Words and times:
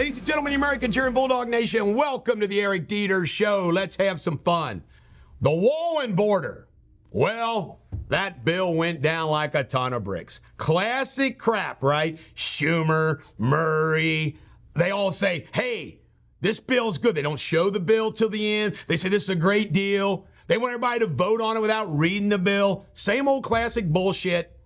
Ladies 0.00 0.16
and 0.16 0.26
gentlemen, 0.26 0.52
the 0.52 0.56
American 0.56 0.90
Cheering 0.90 1.12
Bulldog 1.12 1.48
Nation, 1.48 1.94
welcome 1.94 2.40
to 2.40 2.46
the 2.46 2.58
Eric 2.58 2.88
Deters 2.88 3.28
Show. 3.28 3.68
Let's 3.68 3.96
have 3.96 4.18
some 4.18 4.38
fun. 4.38 4.82
The 5.42 5.50
wall 5.50 6.00
and 6.00 6.16
border. 6.16 6.68
Well, 7.10 7.80
that 8.08 8.42
bill 8.42 8.72
went 8.72 9.02
down 9.02 9.28
like 9.28 9.54
a 9.54 9.62
ton 9.62 9.92
of 9.92 10.04
bricks. 10.04 10.40
Classic 10.56 11.38
crap, 11.38 11.82
right? 11.82 12.16
Schumer, 12.34 13.22
Murray, 13.36 14.38
they 14.74 14.90
all 14.90 15.12
say, 15.12 15.46
hey, 15.52 16.00
this 16.40 16.60
bill's 16.60 16.96
good. 16.96 17.14
They 17.14 17.20
don't 17.20 17.38
show 17.38 17.68
the 17.68 17.78
bill 17.78 18.10
till 18.10 18.30
the 18.30 18.54
end. 18.54 18.76
They 18.86 18.96
say 18.96 19.10
this 19.10 19.24
is 19.24 19.28
a 19.28 19.36
great 19.36 19.74
deal. 19.74 20.26
They 20.46 20.56
want 20.56 20.72
everybody 20.72 21.00
to 21.00 21.08
vote 21.08 21.42
on 21.42 21.58
it 21.58 21.60
without 21.60 21.94
reading 21.94 22.30
the 22.30 22.38
bill. 22.38 22.86
Same 22.94 23.28
old 23.28 23.44
classic 23.44 23.86
bullshit. 23.86 24.58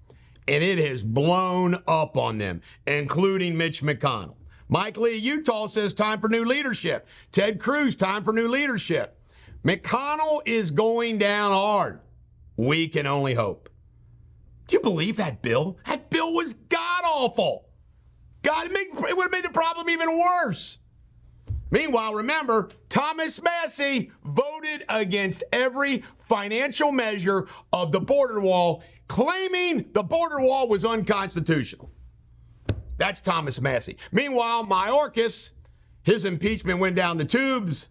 And 0.47 0.63
it 0.63 0.79
has 0.79 1.03
blown 1.03 1.83
up 1.89 2.17
on 2.17 2.39
them, 2.39 2.63
including 2.87 3.57
Mitch 3.57 3.83
McConnell. 3.83 4.37
Mike 4.69 4.97
Lee, 4.97 5.17
Utah 5.17 5.67
says 5.67 5.93
time 5.93 6.21
for 6.21 6.29
new 6.29 6.45
leadership. 6.45 7.07
Ted 7.33 7.61
Cruz, 7.61 7.97
time 7.97 8.25
for 8.25 8.33
new 8.33 8.49
leadership. 8.49 9.21
McConnell 9.65 10.41
is 10.45 10.71
going 10.71 11.19
down 11.19 11.53
hard. 11.53 12.01
We 12.57 12.89
can 12.89 13.07
only 13.07 13.35
hope. 13.35 13.69
Do 14.67 14.77
you 14.77 14.81
believe 14.81 15.17
that 15.17 15.43
bill? 15.43 15.79
That 15.87 16.11
bill 16.11 16.33
was 16.33 16.55
god 16.55 17.05
awful. 17.05 17.69
God, 18.43 18.69
it, 18.71 18.75
it 18.75 19.17
would 19.17 19.25
have 19.25 19.33
made 19.33 19.45
the 19.45 19.51
problem 19.51 19.91
even 19.91 20.19
worse. 20.19 20.79
Meanwhile, 21.71 22.15
remember, 22.15 22.69
Thomas 22.89 23.43
Massie 23.43 24.13
voted 24.25 24.85
against 24.89 25.43
every 25.53 26.05
financial 26.19 26.93
measure 26.93 27.49
of 27.73 27.91
the 27.91 28.01
border 28.01 28.41
wall, 28.41 28.85
claiming 29.09 29.87
the 29.93 30.03
border 30.03 30.41
wall 30.41 30.69
was 30.69 30.85
unconstitutional. 30.85 31.91
That's 32.97 33.21
Thomas 33.21 33.61
Massie. 33.61 33.97
Meanwhile, 34.13 34.65
Mayorkas, 34.65 35.53
his 36.03 36.25
impeachment 36.25 36.79
went 36.79 36.97
down 36.97 37.17
the 37.17 37.25
tubes 37.25 37.89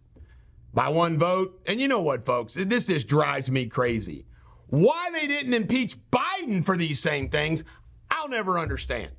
by 0.74 0.90
one 0.90 1.18
vote. 1.18 1.62
And 1.68 1.80
you 1.80 1.88
know 1.88 2.02
what, 2.02 2.26
folks? 2.26 2.54
This 2.54 2.86
just 2.86 3.08
drives 3.08 3.52
me 3.52 3.68
crazy. 3.68 4.26
Why 4.68 5.10
they 5.14 5.28
didn't 5.28 5.54
impeach 5.54 5.98
Biden 6.10 6.66
for 6.66 6.76
these 6.78 7.00
same 7.00 7.30
things, 7.30 7.64
I'll 8.10 8.30
never 8.30 8.58
understand. 8.58 9.12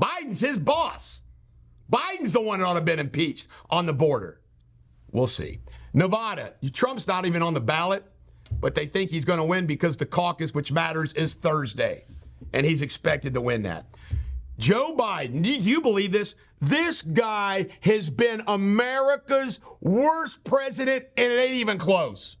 Biden's 0.00 0.40
his 0.40 0.58
boss. 0.58 1.22
Biden's 1.90 2.32
the 2.32 2.40
one 2.40 2.60
that 2.60 2.66
ought 2.66 2.70
to 2.70 2.76
have 2.76 2.84
been 2.84 2.98
impeached 2.98 3.48
on 3.70 3.86
the 3.86 3.92
border. 3.92 4.40
We'll 5.12 5.26
see. 5.26 5.60
Nevada, 5.92 6.54
Trump's 6.72 7.06
not 7.06 7.26
even 7.26 7.42
on 7.42 7.54
the 7.54 7.60
ballot, 7.60 8.04
but 8.60 8.74
they 8.74 8.86
think 8.86 9.10
he's 9.10 9.24
going 9.24 9.38
to 9.38 9.44
win 9.44 9.66
because 9.66 9.96
the 9.96 10.06
caucus, 10.06 10.54
which 10.54 10.72
matters, 10.72 11.12
is 11.12 11.34
Thursday. 11.34 12.02
And 12.52 12.64
he's 12.66 12.82
expected 12.82 13.34
to 13.34 13.40
win 13.40 13.62
that. 13.64 13.86
Joe 14.58 14.94
Biden, 14.96 15.42
do 15.42 15.50
you 15.50 15.80
believe 15.80 16.12
this? 16.12 16.36
This 16.60 17.02
guy 17.02 17.66
has 17.80 18.10
been 18.10 18.42
America's 18.46 19.60
worst 19.80 20.44
president, 20.44 21.06
and 21.16 21.32
it 21.32 21.36
ain't 21.36 21.54
even 21.54 21.78
close. 21.78 22.36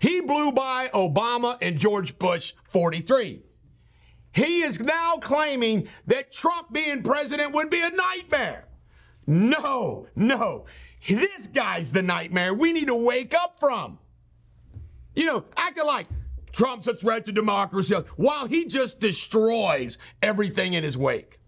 He 0.00 0.20
blew 0.20 0.52
by 0.52 0.88
Obama 0.94 1.58
and 1.60 1.76
George 1.76 2.18
Bush 2.18 2.54
43. 2.70 3.42
He 4.34 4.62
is 4.62 4.80
now 4.80 5.16
claiming 5.20 5.88
that 6.06 6.32
Trump 6.32 6.72
being 6.72 7.02
president 7.02 7.52
would 7.52 7.68
be 7.68 7.82
a 7.82 7.90
nightmare. 7.90 8.68
No, 9.26 10.06
no. 10.16 10.64
This 11.06 11.48
guy's 11.48 11.92
the 11.92 12.02
nightmare 12.02 12.54
we 12.54 12.72
need 12.72 12.88
to 12.88 12.94
wake 12.94 13.34
up 13.34 13.58
from. 13.60 13.98
You 15.14 15.26
know, 15.26 15.44
acting 15.56 15.84
like 15.84 16.06
Trump's 16.52 16.86
a 16.86 16.94
threat 16.94 17.24
to 17.24 17.32
democracy 17.32 17.94
while 18.16 18.46
he 18.46 18.66
just 18.66 19.00
destroys 19.00 19.98
everything 20.22 20.74
in 20.74 20.84
his 20.84 20.96
wake. 20.96 21.38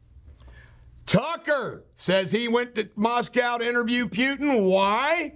Tucker 1.07 1.85
says 1.95 2.33
he 2.33 2.49
went 2.49 2.75
to 2.75 2.89
Moscow 2.97 3.59
to 3.59 3.69
interview 3.69 4.09
Putin. 4.09 4.69
Why? 4.69 5.35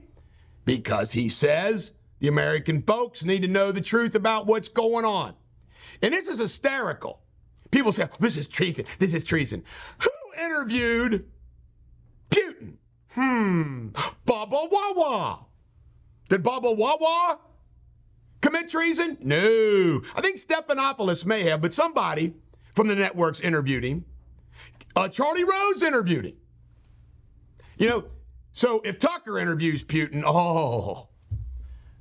Because 0.65 1.13
he 1.13 1.29
says 1.29 1.95
the 2.21 2.29
American 2.29 2.83
folks 2.83 3.25
need 3.25 3.43
to 3.43 3.49
know 3.49 3.71
the 3.71 3.81
truth 3.81 4.15
about 4.15 4.47
what's 4.47 4.69
going 4.69 5.05
on. 5.05 5.35
And 6.03 6.13
this 6.13 6.29
is 6.29 6.39
hysterical. 6.39 7.23
People 7.71 7.93
say, 7.93 8.09
this 8.19 8.37
is 8.37 8.49
treason. 8.49 8.87
This 8.99 9.15
is 9.15 9.25
treason. 9.25 9.63
Who 9.99 10.43
interviewed 10.43 11.27
Putin? 12.31 12.75
Hmm. 13.11 13.89
Baba 14.25 14.67
Wawa. 14.71 15.47
Did 16.29 16.43
Baba 16.43 16.73
Wawa 16.73 17.39
commit 18.41 18.69
treason? 18.69 19.19
No. 19.21 20.03
I 20.15 20.21
think 20.21 20.39
Stephanopoulos 20.39 21.27
may 21.27 21.43
have, 21.45 21.61
but 21.61 21.75
somebody 21.75 22.35
from 22.75 22.89
the 22.89 22.95
networks 22.95 23.41
interviewed 23.41 23.85
him. 23.85 24.05
Uh, 24.95 25.09
Charlie 25.09 25.45
Rose 25.45 25.83
interviewed 25.83 26.27
him. 26.27 26.37
You 27.77 27.89
know, 27.89 28.05
so 28.53 28.81
if 28.85 28.99
Tucker 28.99 29.39
interviews 29.39 29.85
Putin, 29.85 30.23
oh, 30.27 31.09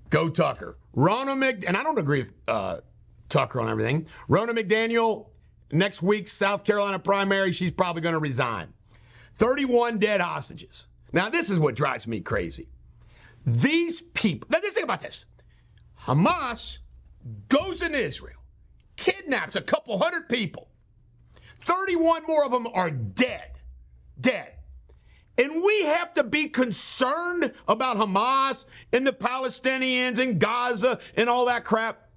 Go 0.09 0.29
Tucker. 0.29 0.77
Ronna 0.95 1.37
Mc, 1.37 1.67
and 1.67 1.75
I 1.77 1.83
don't 1.83 1.99
agree 1.99 2.19
with 2.19 2.31
uh, 2.47 2.77
Tucker 3.29 3.61
on 3.61 3.69
everything. 3.69 4.07
Ronna 4.29 4.57
McDaniel, 4.57 5.27
next 5.71 6.01
week's 6.01 6.31
South 6.31 6.63
Carolina 6.63 6.97
primary, 6.97 7.51
she's 7.51 7.71
probably 7.71 8.01
going 8.01 8.13
to 8.13 8.19
resign. 8.19 8.73
31 9.35 9.99
dead 9.99 10.21
hostages. 10.21 10.87
Now, 11.13 11.29
this 11.29 11.49
is 11.49 11.59
what 11.59 11.75
drives 11.75 12.07
me 12.07 12.21
crazy. 12.21 12.69
These 13.45 14.01
people, 14.01 14.47
now 14.51 14.59
just 14.59 14.73
think 14.73 14.85
about 14.85 14.99
this. 14.99 15.25
Hamas 16.07 16.79
goes 17.49 17.81
in 17.81 17.93
Israel, 17.93 18.41
kidnaps 18.95 19.55
a 19.55 19.61
couple 19.61 19.99
hundred 19.99 20.29
people. 20.29 20.69
31 21.65 22.23
more 22.25 22.45
of 22.45 22.51
them 22.51 22.65
are 22.73 22.89
dead. 22.89 23.59
Dead. 24.19 24.53
And 25.37 25.61
we 25.61 25.83
have 25.83 26.13
to 26.15 26.23
be 26.23 26.47
concerned 26.47 27.53
about 27.67 27.97
Hamas 27.97 28.65
and 28.91 29.05
the 29.05 29.11
Palestinians 29.11 30.17
and 30.17 30.39
Gaza 30.39 30.99
and 31.15 31.29
all 31.29 31.45
that 31.45 31.63
crap. 31.63 32.09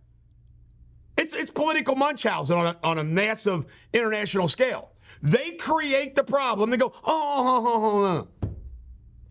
It's, 1.19 1.35
it's 1.35 1.51
political 1.51 1.97
Munchausen 1.97 2.57
on 2.57 2.67
a, 2.67 2.77
on 2.83 2.99
a 2.99 3.05
massive 3.05 3.67
international 3.93 4.49
scale. 4.49 4.93
They 5.21 5.53
create 5.53 6.15
the 6.15 6.25
problem. 6.25 6.71
They 6.71 6.79
go, 6.79 6.95
oh, 6.95 7.03
oh, 7.05 7.67
oh, 7.67 8.29
oh 8.45 8.51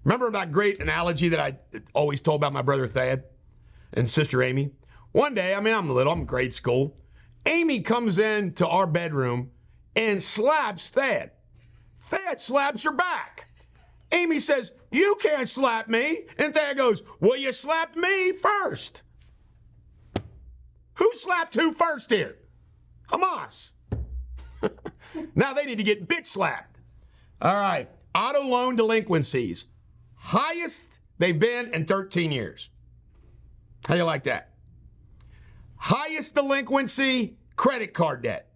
Remember 0.03 0.29
that 0.31 0.51
great 0.51 0.79
analogy 0.79 1.29
that 1.29 1.39
I 1.39 1.57
always 1.93 2.21
told 2.21 2.41
about 2.41 2.53
my 2.53 2.61
brother 2.61 2.85
Thad 2.85 3.23
and 3.93 4.09
sister 4.09 4.41
Amy? 4.43 4.71
One 5.11 5.33
day, 5.33 5.55
I 5.55 5.59
mean, 5.59 5.73
I'm 5.73 5.89
little, 5.89 6.13
I'm 6.13 6.25
grade 6.25 6.53
school. 6.53 6.95
Amy 7.45 7.81
comes 7.81 8.19
in 8.19 8.53
to 8.53 8.67
our 8.67 8.85
bedroom 8.85 9.51
and 9.95 10.21
slaps 10.21 10.89
Thad. 10.89 11.31
Thad 12.09 12.39
slaps 12.39 12.83
her 12.83 12.91
back. 12.91 13.49
Amy 14.11 14.39
says, 14.39 14.71
You 14.91 15.17
can't 15.21 15.47
slap 15.47 15.87
me. 15.87 16.23
And 16.37 16.53
Thad 16.53 16.77
goes, 16.77 17.03
Well, 17.19 17.37
you 17.37 17.51
slapped 17.51 17.95
me 17.95 18.33
first. 18.33 19.03
Who 20.95 21.11
slapped 21.13 21.55
who 21.55 21.71
first 21.71 22.11
here? 22.11 22.35
Hamas. 23.07 23.73
now 25.35 25.53
they 25.53 25.65
need 25.65 25.77
to 25.77 25.83
get 25.83 26.07
bitch 26.07 26.27
slapped. 26.27 26.79
All 27.41 27.53
right. 27.53 27.89
Auto 28.13 28.45
loan 28.45 28.75
delinquencies. 28.75 29.67
Highest 30.15 30.99
they've 31.17 31.39
been 31.39 31.73
in 31.73 31.85
13 31.85 32.31
years. 32.31 32.69
How 33.87 33.95
do 33.95 33.99
you 33.99 34.05
like 34.05 34.23
that? 34.23 34.51
Highest 35.77 36.35
delinquency, 36.35 37.37
credit 37.55 37.93
card 37.93 38.23
debt. 38.23 38.49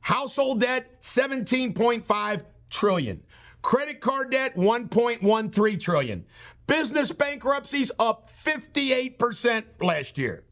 Household 0.00 0.60
debt, 0.60 1.00
17.5 1.02 2.44
trillion. 2.70 3.22
Credit 3.62 4.00
card 4.00 4.30
debt 4.30 4.56
1.13 4.56 5.80
trillion. 5.80 6.24
Business 6.66 7.12
bankruptcies 7.12 7.90
up 7.98 8.26
58% 8.26 9.64
last 9.80 10.16
year. 10.16 10.44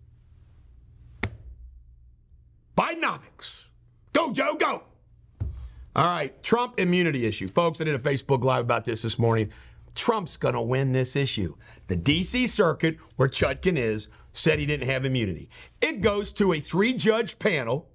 Bidenomics. 2.77 3.71
Go, 4.12 4.33
Joe, 4.33 4.54
go. 4.54 4.83
All 5.97 6.04
right, 6.04 6.42
Trump 6.42 6.78
immunity 6.78 7.27
issue. 7.27 7.48
Folks, 7.48 7.80
I 7.80 7.84
did 7.84 7.94
a 7.94 7.98
Facebook 7.98 8.44
Live 8.44 8.62
about 8.62 8.84
this 8.84 9.03
this 9.03 9.18
morning. 9.18 9.50
Trump's 9.94 10.36
going 10.36 10.54
to 10.54 10.60
win 10.60 10.92
this 10.92 11.16
issue. 11.16 11.54
The 11.88 11.96
D.C. 11.96 12.46
Circuit, 12.46 12.98
where 13.16 13.28
Chutkan 13.28 13.76
is, 13.76 14.08
said 14.32 14.58
he 14.58 14.66
didn't 14.66 14.88
have 14.88 15.04
immunity. 15.04 15.48
It 15.80 16.00
goes 16.00 16.32
to 16.32 16.52
a 16.52 16.60
three 16.60 16.92
judge 16.92 17.38
panel 17.38 17.88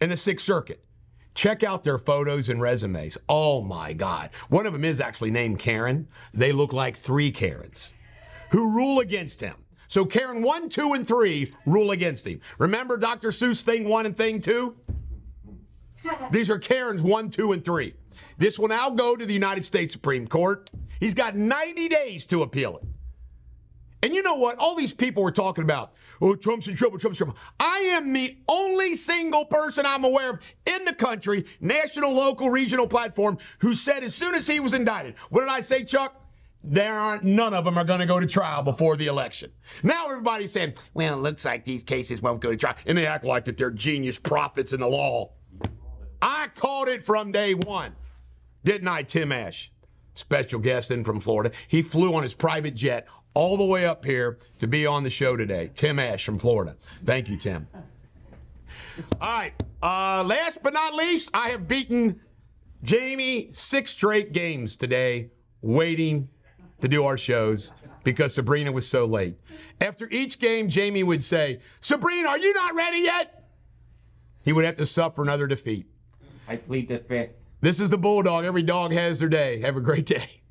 in 0.00 0.10
the 0.10 0.16
Sixth 0.16 0.44
Circuit. 0.44 0.84
Check 1.34 1.62
out 1.62 1.82
their 1.82 1.98
photos 1.98 2.48
and 2.48 2.60
resumes. 2.60 3.16
Oh 3.28 3.62
my 3.62 3.92
God. 3.92 4.30
One 4.48 4.66
of 4.66 4.72
them 4.72 4.84
is 4.84 5.00
actually 5.00 5.30
named 5.30 5.58
Karen. 5.58 6.08
They 6.34 6.52
look 6.52 6.72
like 6.72 6.94
three 6.94 7.30
Karens 7.30 7.92
who 8.50 8.74
rule 8.74 9.00
against 9.00 9.40
him. 9.40 9.54
So 9.88 10.04
Karen 10.04 10.42
1, 10.42 10.68
2, 10.68 10.92
and 10.94 11.06
3 11.06 11.52
rule 11.66 11.90
against 11.90 12.26
him. 12.26 12.40
Remember 12.58 12.96
Dr. 12.96 13.28
Seuss 13.28 13.62
thing 13.62 13.88
1 13.88 14.06
and 14.06 14.16
thing 14.16 14.40
2? 14.40 14.76
These 16.30 16.50
are 16.50 16.58
Karen's 16.58 17.02
1, 17.02 17.30
2, 17.30 17.52
and 17.52 17.64
3. 17.64 17.94
This 18.38 18.58
will 18.58 18.68
now 18.68 18.90
go 18.90 19.16
to 19.16 19.24
the 19.24 19.34
United 19.34 19.64
States 19.64 19.92
Supreme 19.92 20.26
Court. 20.26 20.70
He's 21.00 21.14
got 21.14 21.36
90 21.36 21.88
days 21.88 22.26
to 22.26 22.42
appeal 22.42 22.78
it. 22.78 22.88
And 24.02 24.14
you 24.14 24.22
know 24.22 24.34
what? 24.36 24.58
All 24.58 24.74
these 24.74 24.92
people 24.92 25.22
were 25.22 25.30
talking 25.30 25.62
about, 25.62 25.94
oh, 26.20 26.34
Trump's 26.34 26.66
in 26.66 26.74
trouble, 26.74 26.98
Trump's 26.98 27.20
in 27.20 27.26
trouble. 27.26 27.40
I 27.60 27.78
am 27.96 28.12
the 28.12 28.36
only 28.48 28.94
single 28.96 29.44
person 29.44 29.86
I'm 29.86 30.04
aware 30.04 30.30
of 30.30 30.40
in 30.66 30.84
the 30.84 30.94
country, 30.94 31.44
national, 31.60 32.12
local, 32.12 32.50
regional 32.50 32.88
platform, 32.88 33.38
who 33.60 33.74
said 33.74 34.02
as 34.02 34.14
soon 34.14 34.34
as 34.34 34.46
he 34.46 34.58
was 34.58 34.74
indicted, 34.74 35.16
what 35.30 35.42
did 35.42 35.50
I 35.50 35.60
say, 35.60 35.84
Chuck? 35.84 36.18
There 36.64 36.92
aren't 36.92 37.24
none 37.24 37.54
of 37.54 37.64
them 37.64 37.76
are 37.76 37.84
going 37.84 38.00
to 38.00 38.06
go 38.06 38.20
to 38.20 38.26
trial 38.26 38.62
before 38.62 38.96
the 38.96 39.06
election. 39.06 39.50
Now 39.82 40.08
everybody's 40.08 40.52
saying, 40.52 40.74
well, 40.94 41.14
it 41.14 41.20
looks 41.20 41.44
like 41.44 41.64
these 41.64 41.82
cases 41.82 42.22
won't 42.22 42.40
go 42.40 42.50
to 42.50 42.56
trial. 42.56 42.76
And 42.86 42.96
they 42.96 43.06
act 43.06 43.24
like 43.24 43.44
that 43.46 43.56
they're 43.56 43.72
genius 43.72 44.18
prophets 44.18 44.72
in 44.72 44.80
the 44.80 44.88
law. 44.88 45.32
I 46.20 46.48
called 46.54 46.88
it 46.88 47.04
from 47.04 47.32
day 47.32 47.54
one. 47.54 47.96
Didn't 48.64 48.88
I, 48.88 49.02
Tim 49.02 49.32
Ash? 49.32 49.72
Special 50.14 50.60
guest 50.60 50.90
in 50.90 51.04
from 51.04 51.20
Florida. 51.20 51.50
He 51.68 51.82
flew 51.82 52.14
on 52.14 52.22
his 52.22 52.34
private 52.34 52.74
jet 52.74 53.08
all 53.34 53.56
the 53.56 53.64
way 53.64 53.86
up 53.86 54.04
here 54.04 54.38
to 54.58 54.66
be 54.66 54.86
on 54.86 55.04
the 55.04 55.10
show 55.10 55.36
today. 55.36 55.70
Tim 55.74 55.98
Ash 55.98 56.24
from 56.24 56.38
Florida. 56.38 56.76
Thank 57.04 57.28
you, 57.28 57.36
Tim. 57.36 57.66
All 59.20 59.38
right. 59.38 59.52
Uh, 59.82 60.22
last 60.24 60.62
but 60.62 60.74
not 60.74 60.94
least, 60.94 61.30
I 61.34 61.48
have 61.48 61.66
beaten 61.66 62.20
Jamie 62.82 63.48
six 63.52 63.90
straight 63.92 64.32
games 64.32 64.76
today, 64.76 65.30
waiting 65.62 66.28
to 66.80 66.88
do 66.88 67.04
our 67.04 67.16
shows 67.16 67.72
because 68.04 68.34
Sabrina 68.34 68.70
was 68.70 68.86
so 68.86 69.06
late. 69.06 69.36
After 69.80 70.08
each 70.10 70.38
game, 70.38 70.68
Jamie 70.68 71.02
would 71.02 71.22
say, 71.22 71.60
Sabrina, 71.80 72.28
are 72.28 72.38
you 72.38 72.52
not 72.52 72.74
ready 72.74 72.98
yet? 72.98 73.44
He 74.44 74.52
would 74.52 74.64
have 74.64 74.76
to 74.76 74.86
suffer 74.86 75.22
another 75.22 75.46
defeat. 75.46 75.86
I 76.48 76.56
plead 76.56 76.88
the 76.88 76.98
fifth. 76.98 77.30
This 77.62 77.78
is 77.78 77.90
the 77.90 77.96
Bulldog. 77.96 78.44
Every 78.44 78.64
dog 78.64 78.92
has 78.92 79.20
their 79.20 79.28
day. 79.28 79.60
Have 79.60 79.76
a 79.76 79.80
great 79.80 80.04
day. 80.04 80.41